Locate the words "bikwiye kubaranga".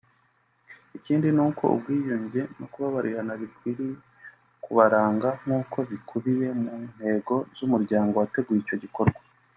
3.41-5.29